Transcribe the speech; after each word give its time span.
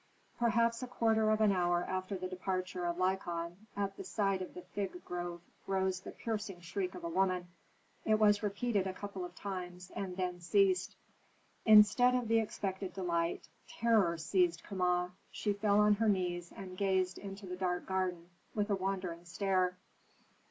Perhaps 0.39 0.81
a 0.81 0.87
quarter 0.87 1.29
of 1.29 1.41
an 1.41 1.51
hour 1.51 1.83
after 1.83 2.17
the 2.17 2.27
departure 2.27 2.85
of 2.85 2.97
Lykon, 2.97 3.67
at 3.77 3.97
the 3.97 4.03
side 4.03 4.41
of 4.41 4.55
the 4.55 4.63
fig 4.63 5.05
grove 5.05 5.41
rose 5.67 5.99
the 5.99 6.09
piercing 6.09 6.59
shriek 6.59 6.95
of 6.95 7.03
a 7.03 7.07
woman. 7.09 7.49
It 8.03 8.15
was 8.15 8.41
repeated 8.41 8.87
a 8.87 8.93
couple 8.95 9.23
of 9.23 9.35
times, 9.35 9.91
and 9.95 10.17
then 10.17 10.39
ceased. 10.41 10.95
Instead 11.67 12.15
of 12.15 12.29
the 12.29 12.39
expected 12.39 12.93
delight, 12.95 13.47
terror 13.67 14.17
seized 14.17 14.63
Kama. 14.63 15.11
She 15.29 15.53
fell 15.53 15.79
on 15.79 15.93
her 15.93 16.09
knees, 16.09 16.51
and 16.51 16.75
gazed 16.79 17.19
into 17.19 17.45
the 17.45 17.55
dark 17.55 17.85
garden 17.85 18.31
with 18.55 18.71
a 18.71 18.75
wandering 18.75 19.25
stare. 19.25 19.77